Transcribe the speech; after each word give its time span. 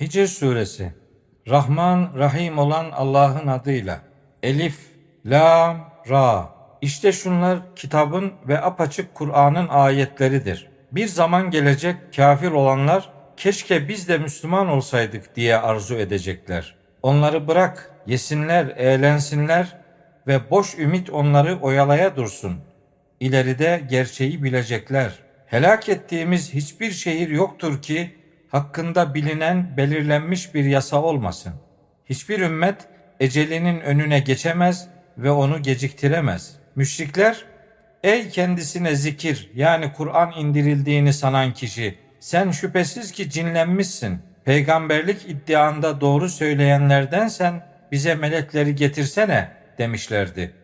Hicr 0.00 0.26
suresi 0.26 0.92
Rahman 1.48 2.12
Rahim 2.18 2.58
olan 2.58 2.90
Allah'ın 2.90 3.46
adıyla 3.46 4.00
Elif, 4.42 4.78
Lam, 5.26 5.90
Ra 6.10 6.48
İşte 6.80 7.12
şunlar 7.12 7.58
kitabın 7.76 8.32
ve 8.48 8.60
apaçık 8.62 9.14
Kur'an'ın 9.14 9.68
ayetleridir. 9.68 10.68
Bir 10.92 11.06
zaman 11.06 11.50
gelecek 11.50 11.96
kafir 12.16 12.50
olanlar 12.50 13.12
keşke 13.36 13.88
biz 13.88 14.08
de 14.08 14.18
Müslüman 14.18 14.68
olsaydık 14.68 15.36
diye 15.36 15.56
arzu 15.56 15.94
edecekler. 15.94 16.74
Onları 17.02 17.48
bırak, 17.48 17.90
yesinler, 18.06 18.66
eğlensinler 18.76 19.76
ve 20.26 20.50
boş 20.50 20.78
ümit 20.78 21.10
onları 21.10 21.60
oyalaya 21.60 22.16
dursun. 22.16 22.56
İleride 23.20 23.82
gerçeği 23.90 24.42
bilecekler. 24.42 25.18
Helak 25.46 25.88
ettiğimiz 25.88 26.54
hiçbir 26.54 26.90
şehir 26.90 27.28
yoktur 27.28 27.82
ki 27.82 28.19
hakkında 28.50 29.14
bilinen 29.14 29.76
belirlenmiş 29.76 30.54
bir 30.54 30.64
yasa 30.64 31.02
olmasın. 31.02 31.52
Hiçbir 32.06 32.40
ümmet 32.40 32.88
ecelinin 33.20 33.80
önüne 33.80 34.20
geçemez 34.20 34.88
ve 35.18 35.30
onu 35.30 35.62
geciktiremez. 35.62 36.56
Müşrikler, 36.76 37.44
ey 38.02 38.28
kendisine 38.28 38.94
zikir 38.94 39.50
yani 39.54 39.92
Kur'an 39.92 40.32
indirildiğini 40.32 41.12
sanan 41.12 41.52
kişi, 41.52 41.98
sen 42.20 42.50
şüphesiz 42.50 43.12
ki 43.12 43.30
cinlenmişsin. 43.30 44.18
Peygamberlik 44.44 45.28
iddianda 45.28 46.00
doğru 46.00 46.28
söyleyenlerdensen 46.28 47.66
bize 47.92 48.14
melekleri 48.14 48.74
getirsene 48.74 49.48
demişlerdi. 49.78 50.54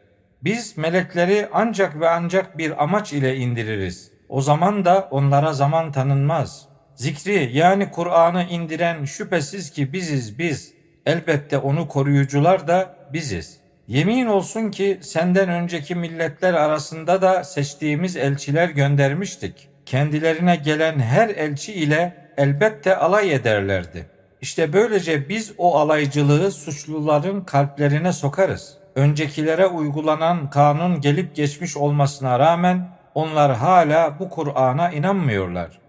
Biz 0.45 0.79
melekleri 0.79 1.49
ancak 1.53 2.01
ve 2.01 2.09
ancak 2.09 2.59
bir 2.59 2.83
amaç 2.83 3.13
ile 3.13 3.37
indiririz. 3.37 4.13
O 4.29 4.41
zaman 4.41 4.85
da 4.85 5.09
onlara 5.11 5.53
zaman 5.53 5.93
tanınmaz.'' 5.93 6.76
Zikri 6.97 7.51
yani 7.53 7.91
Kur'an'ı 7.91 8.45
indiren 8.45 9.05
şüphesiz 9.05 9.71
ki 9.71 9.93
biziz 9.93 10.39
biz. 10.39 10.73
Elbette 11.07 11.59
onu 11.59 11.89
koruyucular 11.89 12.69
da 12.69 12.97
biziz. 13.13 13.57
Yemin 13.89 14.27
olsun 14.27 14.71
ki 14.71 14.99
senden 15.03 15.49
önceki 15.49 15.95
milletler 15.95 16.55
arasında 16.55 17.23
da 17.23 17.45
seçtiğimiz 17.45 18.17
elçiler 18.17 18.69
göndermiştik. 18.69 19.69
Kendilerine 19.87 20.57
gelen 20.57 20.99
her 20.99 21.29
elçi 21.29 21.73
ile 21.73 22.17
elbette 22.37 22.97
alay 22.97 23.35
ederlerdi. 23.35 24.07
İşte 24.41 24.73
böylece 24.73 25.29
biz 25.29 25.53
o 25.59 25.77
alaycılığı 25.77 26.51
suçluların 26.51 27.41
kalplerine 27.41 28.13
sokarız. 28.13 28.75
Öncekilere 28.95 29.67
uygulanan 29.67 30.51
kanun 30.51 31.01
gelip 31.01 31.37
geçmiş 31.37 31.77
olmasına 31.77 32.39
rağmen 32.39 32.89
onlar 33.15 33.57
hala 33.57 34.19
bu 34.19 34.29
Kur'an'a 34.29 34.91
inanmıyorlar. 34.91 35.86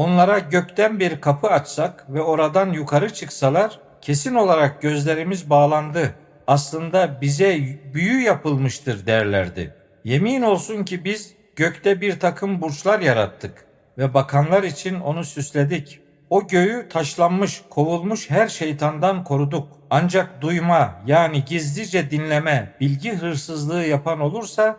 Onlara 0.00 0.38
gökten 0.38 1.00
bir 1.00 1.20
kapı 1.20 1.48
açsak 1.48 2.06
ve 2.08 2.22
oradan 2.22 2.72
yukarı 2.72 3.12
çıksalar 3.14 3.78
kesin 4.00 4.34
olarak 4.34 4.82
gözlerimiz 4.82 5.50
bağlandı. 5.50 6.14
Aslında 6.46 7.20
bize 7.20 7.58
büyü 7.94 8.22
yapılmıştır 8.22 9.06
derlerdi. 9.06 9.74
Yemin 10.04 10.42
olsun 10.42 10.84
ki 10.84 11.04
biz 11.04 11.34
gökte 11.56 12.00
bir 12.00 12.20
takım 12.20 12.60
burçlar 12.60 13.00
yarattık 13.00 13.64
ve 13.98 14.14
bakanlar 14.14 14.62
için 14.62 15.00
onu 15.00 15.24
süsledik. 15.24 16.00
O 16.30 16.46
göğü 16.46 16.88
taşlanmış, 16.88 17.62
kovulmuş 17.70 18.30
her 18.30 18.48
şeytandan 18.48 19.24
koruduk. 19.24 19.68
Ancak 19.90 20.42
duyma 20.42 20.94
yani 21.06 21.44
gizlice 21.44 22.10
dinleme, 22.10 22.76
bilgi 22.80 23.12
hırsızlığı 23.12 23.84
yapan 23.84 24.20
olursa 24.20 24.76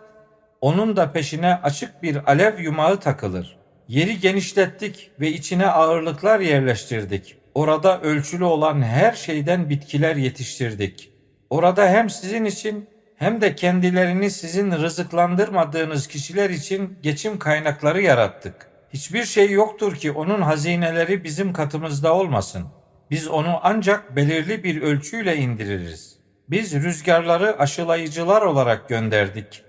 onun 0.60 0.96
da 0.96 1.12
peşine 1.12 1.54
açık 1.54 2.02
bir 2.02 2.30
alev 2.30 2.58
yumağı 2.58 3.00
takılır.'' 3.00 3.61
Yeri 3.92 4.20
genişlettik 4.20 5.10
ve 5.20 5.28
içine 5.28 5.66
ağırlıklar 5.66 6.40
yerleştirdik. 6.40 7.36
Orada 7.54 8.00
ölçülü 8.00 8.44
olan 8.44 8.82
her 8.82 9.12
şeyden 9.12 9.70
bitkiler 9.70 10.16
yetiştirdik. 10.16 11.12
Orada 11.50 11.88
hem 11.88 12.10
sizin 12.10 12.44
için 12.44 12.88
hem 13.16 13.40
de 13.40 13.54
kendilerini 13.54 14.30
sizin 14.30 14.72
rızıklandırmadığınız 14.72 16.06
kişiler 16.06 16.50
için 16.50 16.98
geçim 17.02 17.38
kaynakları 17.38 18.02
yarattık. 18.02 18.54
Hiçbir 18.92 19.24
şey 19.24 19.50
yoktur 19.50 19.96
ki 19.96 20.12
onun 20.12 20.42
hazineleri 20.42 21.24
bizim 21.24 21.52
katımızda 21.52 22.14
olmasın. 22.14 22.64
Biz 23.10 23.28
onu 23.28 23.60
ancak 23.62 24.16
belirli 24.16 24.64
bir 24.64 24.82
ölçüyle 24.82 25.36
indiririz. 25.36 26.18
Biz 26.50 26.74
rüzgarları 26.74 27.58
aşılayıcılar 27.58 28.42
olarak 28.42 28.88
gönderdik 28.88 29.62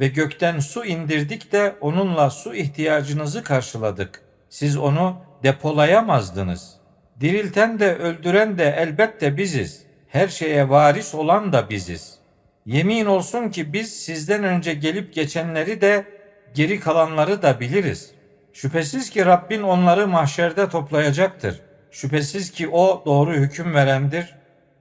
ve 0.00 0.08
gökten 0.08 0.58
su 0.58 0.84
indirdik 0.84 1.52
de 1.52 1.76
onunla 1.80 2.30
su 2.30 2.54
ihtiyacınızı 2.54 3.42
karşıladık. 3.42 4.22
Siz 4.48 4.76
onu 4.76 5.16
depolayamazdınız. 5.42 6.76
Dirilten 7.20 7.80
de 7.80 7.94
öldüren 7.94 8.58
de 8.58 8.74
elbette 8.78 9.36
biziz. 9.36 9.82
Her 10.08 10.28
şeye 10.28 10.68
varis 10.68 11.14
olan 11.14 11.52
da 11.52 11.70
biziz. 11.70 12.18
Yemin 12.66 13.06
olsun 13.06 13.48
ki 13.48 13.72
biz 13.72 14.02
sizden 14.02 14.44
önce 14.44 14.74
gelip 14.74 15.14
geçenleri 15.14 15.80
de 15.80 16.04
geri 16.54 16.80
kalanları 16.80 17.42
da 17.42 17.60
biliriz. 17.60 18.10
Şüphesiz 18.52 19.10
ki 19.10 19.26
Rabbin 19.26 19.62
onları 19.62 20.08
mahşerde 20.08 20.68
toplayacaktır. 20.68 21.60
Şüphesiz 21.90 22.50
ki 22.50 22.68
o 22.68 23.02
doğru 23.06 23.34
hüküm 23.34 23.74
verendir, 23.74 24.34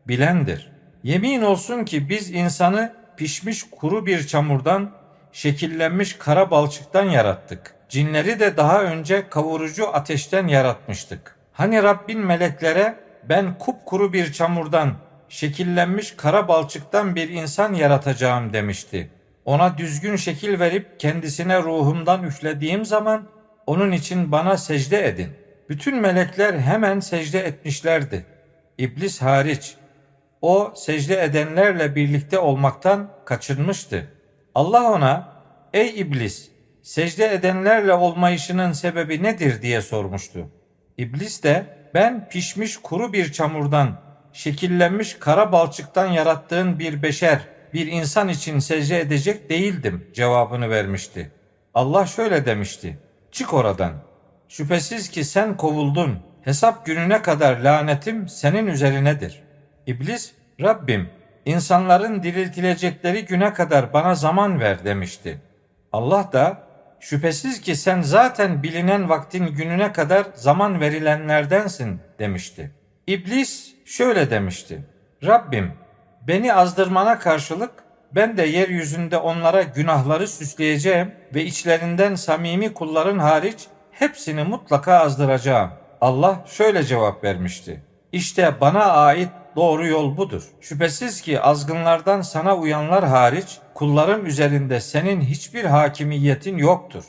bilendir. 0.07 0.71
Yemin 1.03 1.41
olsun 1.41 1.85
ki 1.85 2.09
biz 2.09 2.31
insanı 2.31 2.93
pişmiş 3.17 3.63
kuru 3.63 4.05
bir 4.05 4.27
çamurdan 4.27 4.98
şekillenmiş 5.31 6.13
kara 6.13 6.51
balçıktan 6.51 7.03
yarattık. 7.03 7.75
Cinleri 7.89 8.39
de 8.39 8.57
daha 8.57 8.83
önce 8.83 9.29
kavurucu 9.29 9.95
ateşten 9.95 10.47
yaratmıştık. 10.47 11.35
Hani 11.53 11.83
Rabbin 11.83 12.19
meleklere 12.19 12.99
ben 13.29 13.57
kupkuru 13.57 14.13
bir 14.13 14.33
çamurdan, 14.33 14.93
şekillenmiş 15.29 16.11
kara 16.11 16.47
balçıktan 16.47 17.15
bir 17.15 17.29
insan 17.29 17.73
yaratacağım 17.73 18.53
demişti. 18.53 19.09
Ona 19.45 19.77
düzgün 19.77 20.15
şekil 20.15 20.59
verip 20.59 20.99
kendisine 20.99 21.59
ruhumdan 21.63 22.23
üflediğim 22.23 22.85
zaman 22.85 23.27
onun 23.67 23.91
için 23.91 24.31
bana 24.31 24.57
secde 24.57 25.07
edin. 25.07 25.29
Bütün 25.69 25.95
melekler 25.95 26.53
hemen 26.53 26.99
secde 26.99 27.39
etmişlerdi. 27.39 28.25
İblis 28.77 29.21
hariç. 29.21 29.75
O 30.41 30.73
secde 30.75 31.23
edenlerle 31.23 31.95
birlikte 31.95 32.39
olmaktan 32.39 33.11
kaçınmıştı.'' 33.25 34.18
Allah 34.59 34.91
ona 34.91 35.27
ey 35.73 35.99
iblis 35.99 36.49
secde 36.81 37.33
edenlerle 37.33 37.93
olmayışının 37.93 38.71
sebebi 38.71 39.23
nedir 39.23 39.61
diye 39.61 39.81
sormuştu. 39.81 40.49
İblis 40.97 41.43
de 41.43 41.65
ben 41.93 42.29
pişmiş 42.29 42.77
kuru 42.77 43.13
bir 43.13 43.31
çamurdan 43.31 43.99
şekillenmiş 44.33 45.13
kara 45.13 45.51
balçıktan 45.51 46.07
yarattığın 46.07 46.79
bir 46.79 47.03
beşer, 47.03 47.39
bir 47.73 47.87
insan 47.87 48.29
için 48.29 48.59
secde 48.59 48.99
edecek 48.99 49.49
değildim 49.49 50.07
cevabını 50.13 50.69
vermişti. 50.69 51.31
Allah 51.73 52.05
şöyle 52.05 52.45
demişti. 52.45 52.99
Çık 53.31 53.53
oradan. 53.53 53.93
Şüphesiz 54.49 55.09
ki 55.09 55.23
sen 55.23 55.57
kovuldun. 55.57 56.19
Hesap 56.41 56.85
gününe 56.85 57.21
kadar 57.21 57.59
lanetim 57.59 58.29
senin 58.29 58.67
üzerinedir. 58.67 59.43
İblis, 59.87 60.31
Rabbim 60.61 61.09
insanların 61.45 62.23
diriltilecekleri 62.23 63.25
güne 63.25 63.53
kadar 63.53 63.93
bana 63.93 64.15
zaman 64.15 64.59
ver 64.59 64.85
demişti. 64.85 65.41
Allah 65.93 66.29
da 66.33 66.57
şüphesiz 66.99 67.61
ki 67.61 67.75
sen 67.75 68.01
zaten 68.01 68.63
bilinen 68.63 69.09
vaktin 69.09 69.47
gününe 69.47 69.91
kadar 69.91 70.25
zaman 70.33 70.81
verilenlerdensin 70.81 71.99
demişti. 72.19 72.71
İblis 73.07 73.73
şöyle 73.85 74.29
demişti. 74.29 74.85
Rabbim 75.25 75.71
beni 76.27 76.53
azdırmana 76.53 77.19
karşılık 77.19 77.71
ben 78.15 78.37
de 78.37 78.43
yeryüzünde 78.43 79.17
onlara 79.17 79.63
günahları 79.63 80.27
süsleyeceğim 80.27 81.11
ve 81.35 81.43
içlerinden 81.43 82.15
samimi 82.15 82.73
kulların 82.73 83.19
hariç 83.19 83.67
hepsini 83.91 84.43
mutlaka 84.43 84.99
azdıracağım. 84.99 85.71
Allah 86.01 86.45
şöyle 86.47 86.83
cevap 86.83 87.23
vermişti. 87.23 87.83
İşte 88.11 88.53
bana 88.61 88.83
ait 88.83 89.29
doğru 89.55 89.87
yol 89.87 90.17
budur. 90.17 90.43
Şüphesiz 90.61 91.21
ki 91.21 91.41
azgınlardan 91.41 92.21
sana 92.21 92.57
uyanlar 92.57 93.07
hariç 93.07 93.57
kulların 93.73 94.25
üzerinde 94.25 94.79
senin 94.79 95.21
hiçbir 95.21 95.65
hakimiyetin 95.65 96.57
yoktur. 96.57 97.03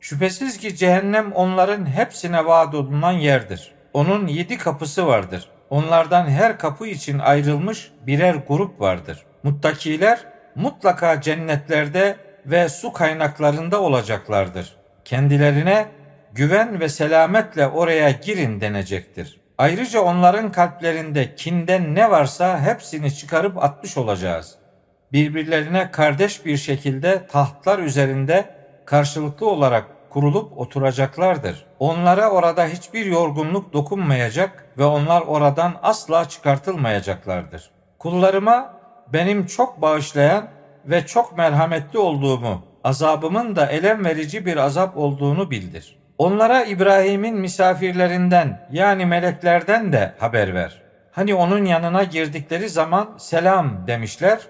Şüphesiz 0.00 0.58
ki 0.58 0.76
cehennem 0.76 1.32
onların 1.32 1.86
hepsine 1.86 2.46
vaat 2.46 2.74
olunan 2.74 3.12
yerdir. 3.12 3.74
Onun 3.92 4.26
yedi 4.26 4.58
kapısı 4.58 5.06
vardır. 5.06 5.48
Onlardan 5.70 6.26
her 6.26 6.58
kapı 6.58 6.86
için 6.86 7.18
ayrılmış 7.18 7.90
birer 8.06 8.34
grup 8.34 8.80
vardır. 8.80 9.26
Muttakiler 9.42 10.20
mutlaka 10.54 11.20
cennetlerde 11.20 12.16
ve 12.46 12.68
su 12.68 12.92
kaynaklarında 12.92 13.80
olacaklardır. 13.80 14.76
Kendilerine 15.04 15.86
güven 16.32 16.80
ve 16.80 16.88
selametle 16.88 17.66
oraya 17.66 18.10
girin 18.10 18.60
denecektir. 18.60 19.41
Ayrıca 19.62 20.00
onların 20.00 20.52
kalplerinde 20.52 21.34
kinden 21.34 21.94
ne 21.94 22.10
varsa 22.10 22.60
hepsini 22.60 23.14
çıkarıp 23.14 23.64
atmış 23.64 23.96
olacağız. 23.96 24.54
Birbirlerine 25.12 25.90
kardeş 25.90 26.46
bir 26.46 26.56
şekilde 26.56 27.26
tahtlar 27.26 27.78
üzerinde 27.78 28.54
karşılıklı 28.84 29.50
olarak 29.50 30.10
kurulup 30.10 30.58
oturacaklardır. 30.58 31.66
Onlara 31.78 32.30
orada 32.30 32.66
hiçbir 32.66 33.06
yorgunluk 33.06 33.72
dokunmayacak 33.72 34.66
ve 34.78 34.84
onlar 34.84 35.20
oradan 35.20 35.74
asla 35.82 36.28
çıkartılmayacaklardır. 36.28 37.70
Kullarıma 37.98 38.74
benim 39.12 39.46
çok 39.46 39.82
bağışlayan 39.82 40.48
ve 40.84 41.06
çok 41.06 41.38
merhametli 41.38 41.98
olduğumu, 41.98 42.64
azabımın 42.84 43.56
da 43.56 43.66
elem 43.66 44.04
verici 44.04 44.46
bir 44.46 44.56
azap 44.56 44.96
olduğunu 44.96 45.50
bildir. 45.50 46.01
Onlara 46.18 46.64
İbrahim'in 46.64 47.36
misafirlerinden 47.36 48.68
yani 48.72 49.06
meleklerden 49.06 49.92
de 49.92 50.14
haber 50.18 50.54
ver. 50.54 50.82
Hani 51.12 51.34
onun 51.34 51.64
yanına 51.64 52.04
girdikleri 52.04 52.68
zaman 52.68 53.14
selam 53.18 53.86
demişler. 53.86 54.40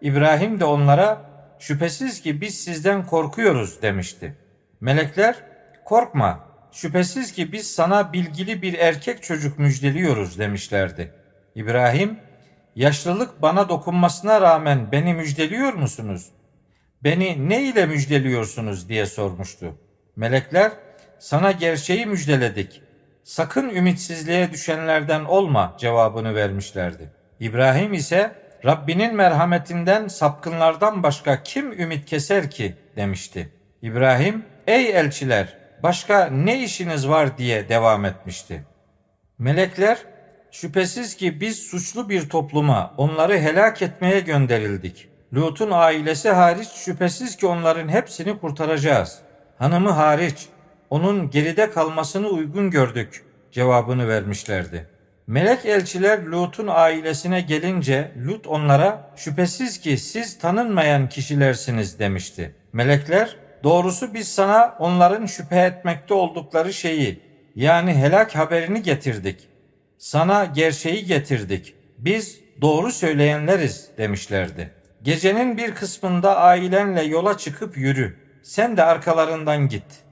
İbrahim 0.00 0.60
de 0.60 0.64
onlara 0.64 1.22
şüphesiz 1.58 2.22
ki 2.22 2.40
biz 2.40 2.64
sizden 2.64 3.06
korkuyoruz 3.06 3.82
demişti. 3.82 4.36
Melekler 4.80 5.36
korkma 5.84 6.40
şüphesiz 6.72 7.32
ki 7.32 7.52
biz 7.52 7.74
sana 7.74 8.12
bilgili 8.12 8.62
bir 8.62 8.78
erkek 8.78 9.22
çocuk 9.22 9.58
müjdeliyoruz 9.58 10.38
demişlerdi. 10.38 11.12
İbrahim 11.54 12.18
yaşlılık 12.76 13.42
bana 13.42 13.68
dokunmasına 13.68 14.40
rağmen 14.40 14.92
beni 14.92 15.14
müjdeliyor 15.14 15.72
musunuz? 15.72 16.28
Beni 17.04 17.48
ne 17.48 17.62
ile 17.62 17.86
müjdeliyorsunuz 17.86 18.88
diye 18.88 19.06
sormuştu. 19.06 19.78
Melekler 20.16 20.72
sana 21.18 21.52
gerçeği 21.52 22.06
müjdeledik. 22.06 22.82
Sakın 23.24 23.68
ümitsizliğe 23.68 24.52
düşenlerden 24.52 25.24
olma 25.24 25.74
cevabını 25.78 26.34
vermişlerdi. 26.34 27.10
İbrahim 27.40 27.92
ise 27.92 28.34
Rabbinin 28.64 29.14
merhametinden 29.14 30.08
sapkınlardan 30.08 31.02
başka 31.02 31.42
kim 31.42 31.72
ümit 31.72 32.06
keser 32.06 32.50
ki 32.50 32.74
demişti. 32.96 33.52
İbrahim 33.82 34.44
ey 34.66 34.90
elçiler 34.90 35.56
başka 35.82 36.26
ne 36.26 36.62
işiniz 36.62 37.08
var 37.08 37.38
diye 37.38 37.68
devam 37.68 38.04
etmişti. 38.04 38.64
Melekler 39.38 39.98
şüphesiz 40.50 41.16
ki 41.16 41.40
biz 41.40 41.58
suçlu 41.58 42.08
bir 42.08 42.28
topluma 42.28 42.94
onları 42.96 43.38
helak 43.38 43.82
etmeye 43.82 44.20
gönderildik. 44.20 45.08
Lut'un 45.34 45.70
ailesi 45.72 46.30
hariç 46.30 46.68
şüphesiz 46.68 47.36
ki 47.36 47.46
onların 47.46 47.88
hepsini 47.88 48.38
kurtaracağız. 48.38 49.18
Hanımı 49.58 49.90
hariç 49.90 50.48
onun 50.90 51.30
geride 51.30 51.70
kalmasını 51.70 52.28
uygun 52.28 52.70
gördük 52.70 53.24
cevabını 53.52 54.08
vermişlerdi. 54.08 54.86
Melek 55.26 55.66
elçiler 55.66 56.22
Lut'un 56.22 56.66
ailesine 56.70 57.40
gelince 57.40 58.12
Lut 58.26 58.46
onlara 58.46 59.10
şüphesiz 59.16 59.80
ki 59.80 59.98
siz 59.98 60.38
tanınmayan 60.38 61.08
kişilersiniz 61.08 61.98
demişti. 61.98 62.54
Melekler 62.72 63.36
doğrusu 63.64 64.14
biz 64.14 64.28
sana 64.28 64.76
onların 64.78 65.26
şüphe 65.26 65.60
etmekte 65.60 66.14
oldukları 66.14 66.72
şeyi 66.72 67.20
yani 67.54 67.94
helak 67.94 68.36
haberini 68.36 68.82
getirdik. 68.82 69.48
Sana 69.98 70.44
gerçeği 70.44 71.04
getirdik. 71.04 71.74
Biz 71.98 72.40
doğru 72.60 72.92
söyleyenleriz 72.92 73.88
demişlerdi. 73.98 74.70
Gecenin 75.02 75.56
bir 75.56 75.74
kısmında 75.74 76.36
ailenle 76.36 77.02
yola 77.02 77.38
çıkıp 77.38 77.76
yürü. 77.76 78.16
Sen 78.42 78.76
de 78.76 78.82
arkalarından 78.82 79.68
git.'' 79.68 80.05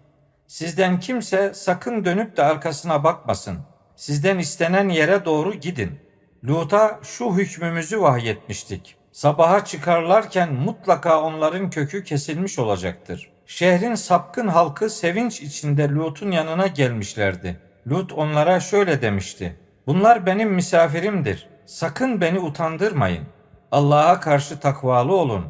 Sizden 0.54 1.00
kimse 1.00 1.54
sakın 1.54 2.04
dönüp 2.04 2.36
de 2.36 2.42
arkasına 2.42 3.04
bakmasın. 3.04 3.58
Sizden 3.96 4.38
istenen 4.38 4.88
yere 4.88 5.24
doğru 5.24 5.54
gidin. 5.54 5.98
Lut'a 6.44 7.00
şu 7.02 7.36
hükmümüzü 7.36 8.00
vahyetmiştik. 8.00 8.96
Sabaha 9.12 9.64
çıkarlarken 9.64 10.52
mutlaka 10.52 11.22
onların 11.22 11.70
kökü 11.70 12.04
kesilmiş 12.04 12.58
olacaktır. 12.58 13.32
Şehrin 13.46 13.94
sapkın 13.94 14.48
halkı 14.48 14.90
sevinç 14.90 15.40
içinde 15.42 15.88
Lut'un 15.88 16.30
yanına 16.30 16.66
gelmişlerdi. 16.66 17.60
Lut 17.88 18.12
onlara 18.12 18.60
şöyle 18.60 19.02
demişti. 19.02 19.56
Bunlar 19.86 20.26
benim 20.26 20.52
misafirimdir. 20.52 21.48
Sakın 21.66 22.20
beni 22.20 22.38
utandırmayın. 22.38 23.24
Allah'a 23.72 24.20
karşı 24.20 24.60
takvalı 24.60 25.16
olun. 25.16 25.46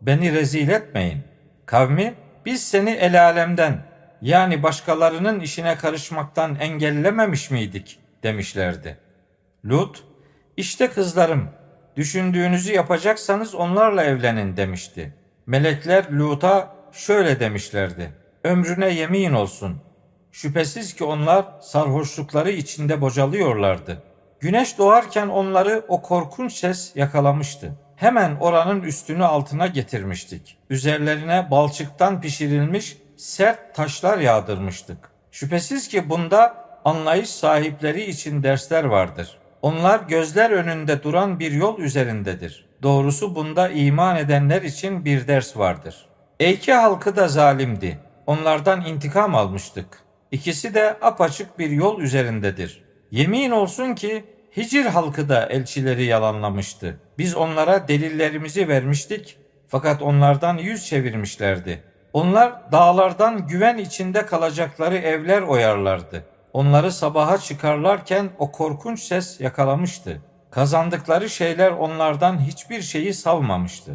Beni 0.00 0.32
rezil 0.32 0.68
etmeyin. 0.68 1.18
Kavmi 1.66 2.14
biz 2.46 2.62
seni 2.62 2.90
el 2.90 3.24
alemden 3.24 3.91
yani 4.22 4.62
başkalarının 4.62 5.40
işine 5.40 5.76
karışmaktan 5.76 6.54
engellememiş 6.54 7.50
miydik 7.50 7.98
demişlerdi. 8.22 8.98
Lut, 9.64 10.04
işte 10.56 10.90
kızlarım, 10.90 11.48
düşündüğünüzü 11.96 12.72
yapacaksanız 12.72 13.54
onlarla 13.54 14.04
evlenin 14.04 14.56
demişti. 14.56 15.14
Melekler 15.46 16.10
Lut'a 16.10 16.74
şöyle 16.92 17.40
demişlerdi. 17.40 18.12
Ömrüne 18.44 18.88
yemin 18.88 19.32
olsun. 19.32 19.80
Şüphesiz 20.32 20.94
ki 20.94 21.04
onlar 21.04 21.46
sarhoşlukları 21.60 22.50
içinde 22.50 23.00
bocalıyorlardı. 23.00 24.02
Güneş 24.40 24.78
doğarken 24.78 25.28
onları 25.28 25.84
o 25.88 26.02
korkunç 26.02 26.52
ses 26.52 26.92
yakalamıştı. 26.96 27.72
Hemen 27.96 28.36
oranın 28.40 28.82
üstünü 28.82 29.24
altına 29.24 29.66
getirmiştik. 29.66 30.58
Üzerlerine 30.70 31.48
balçıktan 31.50 32.20
pişirilmiş 32.20 32.96
sert 33.22 33.74
taşlar 33.74 34.18
yağdırmıştık. 34.18 34.98
Şüphesiz 35.30 35.88
ki 35.88 36.10
bunda 36.10 36.64
anlayış 36.84 37.30
sahipleri 37.30 38.04
için 38.04 38.42
dersler 38.42 38.84
vardır. 38.84 39.38
Onlar 39.62 40.00
gözler 40.00 40.50
önünde 40.50 41.02
duran 41.02 41.38
bir 41.38 41.52
yol 41.52 41.78
üzerindedir. 41.78 42.66
Doğrusu 42.82 43.34
bunda 43.34 43.68
iman 43.68 44.16
edenler 44.16 44.62
için 44.62 45.04
bir 45.04 45.28
ders 45.28 45.56
vardır. 45.56 46.06
Eyke 46.40 46.72
halkı 46.72 47.16
da 47.16 47.28
zalimdi. 47.28 47.98
Onlardan 48.26 48.84
intikam 48.86 49.34
almıştık. 49.34 49.86
İkisi 50.30 50.74
de 50.74 50.96
apaçık 51.02 51.58
bir 51.58 51.70
yol 51.70 52.00
üzerindedir. 52.00 52.84
Yemin 53.10 53.50
olsun 53.50 53.94
ki 53.94 54.24
Hicr 54.56 54.86
halkı 54.86 55.28
da 55.28 55.46
elçileri 55.46 56.04
yalanlamıştı. 56.04 57.00
Biz 57.18 57.36
onlara 57.36 57.88
delillerimizi 57.88 58.68
vermiştik 58.68 59.38
fakat 59.68 60.02
onlardan 60.02 60.58
yüz 60.58 60.86
çevirmişlerdi. 60.86 61.91
Onlar 62.12 62.72
dağlardan 62.72 63.46
güven 63.46 63.78
içinde 63.78 64.26
kalacakları 64.26 64.96
evler 64.96 65.42
oyarlardı. 65.42 66.24
Onları 66.52 66.92
sabaha 66.92 67.38
çıkarlarken 67.38 68.30
o 68.38 68.52
korkunç 68.52 69.00
ses 69.00 69.40
yakalamıştı. 69.40 70.20
Kazandıkları 70.50 71.30
şeyler 71.30 71.70
onlardan 71.70 72.40
hiçbir 72.40 72.82
şeyi 72.82 73.14
savmamıştı. 73.14 73.92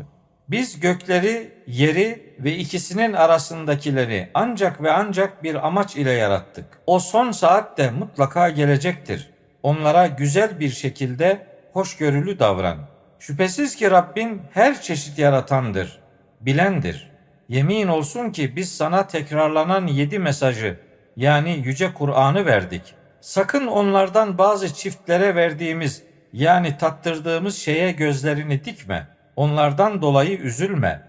Biz 0.50 0.80
gökleri, 0.80 1.54
yeri 1.68 2.36
ve 2.40 2.56
ikisinin 2.56 3.14
arasındakileri 3.14 4.30
ancak 4.34 4.84
ve 4.84 4.92
ancak 4.92 5.44
bir 5.44 5.68
amaç 5.68 5.96
ile 5.96 6.12
yarattık. 6.12 6.66
O 6.88 7.00
son 7.00 7.32
saat 7.32 7.78
de 7.78 7.92
mutlaka 7.92 8.50
gelecektir. 8.50 9.30
Onlara 9.64 10.08
güzel 10.08 10.60
bir 10.60 10.70
şekilde 10.70 11.48
hoşgörülü 11.74 12.40
davran. 12.40 12.78
Şüphesiz 13.20 13.76
ki 13.76 13.92
Rabbin 13.92 14.42
her 14.54 14.82
çeşit 14.82 15.20
yaratandır, 15.20 16.00
bilendir.'' 16.42 17.17
Yemin 17.50 17.88
olsun 17.88 18.30
ki 18.30 18.56
biz 18.56 18.78
sana 18.78 19.08
tekrarlanan 19.08 19.88
yedi 19.88 20.20
mesajı 20.20 20.80
yani 21.16 21.62
yüce 21.66 21.94
Kur'an'ı 21.94 22.46
verdik. 22.46 22.82
Sakın 23.22 23.68
onlardan 23.68 24.38
bazı 24.38 24.74
çiftlere 24.74 25.36
verdiğimiz 25.36 26.04
yani 26.34 26.78
tattırdığımız 26.78 27.58
şeye 27.58 27.92
gözlerini 27.92 28.66
dikme. 28.66 29.08
Onlardan 29.36 30.02
dolayı 30.02 30.38
üzülme 30.38 31.02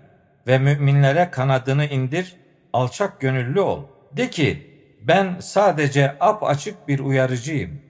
ve 0.47 0.59
müminlere 0.59 1.30
kanadını 1.30 1.85
indir, 1.85 2.37
alçak 2.73 3.21
gönüllü 3.21 3.61
ol. 3.61 3.83
De 4.12 4.30
ki 4.30 4.71
ben 5.02 5.37
sadece 5.40 6.16
ap 6.21 6.42
açık 6.42 6.88
bir 6.88 6.99
uyarıcıyım. 6.99 7.80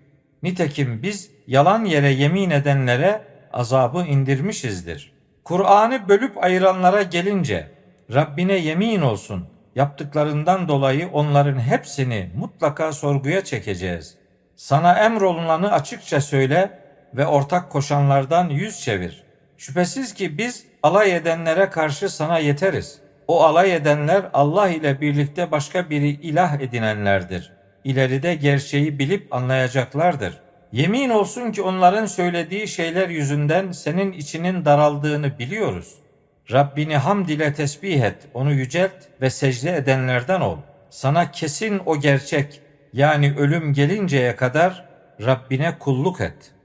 Nitekim 0.43 1.03
biz 1.03 1.31
yalan 1.47 1.85
yere 1.85 2.11
yemin 2.11 2.51
edenlere 2.51 3.23
azabı 3.53 4.03
indirmişizdir. 4.03 5.13
Kur'an'ı 5.45 6.09
bölüp 6.09 6.45
ayıranlara 6.45 7.03
gelince 7.03 7.78
Rabbine 8.15 8.57
yemin 8.57 9.01
olsun 9.01 9.45
yaptıklarından 9.75 10.69
dolayı 10.69 11.09
onların 11.09 11.59
hepsini 11.61 12.31
mutlaka 12.37 12.93
sorguya 12.93 13.45
çekeceğiz. 13.45 14.15
Sana 14.57 15.05
emrolunanı 15.05 15.73
açıkça 15.73 16.21
söyle 16.21 16.79
ve 17.15 17.27
ortak 17.27 17.71
koşanlardan 17.71 18.49
yüz 18.49 18.81
çevir. 18.81 19.23
Şüphesiz 19.57 20.15
ki 20.15 20.39
biz 20.39 20.67
alay 20.83 21.17
edenlere 21.17 21.71
karşı 21.71 22.09
sana 22.09 22.39
yeteriz. 22.39 22.99
O 23.27 23.45
alay 23.45 23.75
edenler 23.75 24.23
Allah 24.33 24.69
ile 24.69 25.01
birlikte 25.01 25.51
başka 25.51 25.91
biri 25.91 26.09
ilah 26.09 26.61
edinenlerdir. 26.61 27.53
İleride 27.85 28.35
gerçeği 28.35 28.99
bilip 28.99 29.35
anlayacaklardır. 29.35 30.39
Yemin 30.73 31.11
olsun 31.11 31.53
ki 31.53 31.63
onların 31.63 32.07
söylediği 32.07 32.69
şeyler 32.69 33.09
yüzünden 33.09 33.73
senin 33.73 34.13
içinin 34.13 34.65
daraldığını 34.65 35.39
biliyoruz.'' 35.39 36.08
Rabbini 36.53 36.97
hamd 36.97 37.29
ile 37.29 37.55
tesbih 37.55 38.03
et, 38.03 38.29
onu 38.35 38.53
yücelt 38.53 38.93
ve 39.21 39.31
secde 39.31 39.77
edenlerden 39.77 40.41
ol. 40.41 40.59
Sana 40.91 41.31
kesin 41.31 41.81
o 41.87 42.01
gerçek 42.01 42.61
yani 42.93 43.35
ölüm 43.39 43.73
gelinceye 43.73 44.37
kadar 44.37 44.85
Rabbine 45.21 45.79
kulluk 45.79 46.21
et.'' 46.21 46.58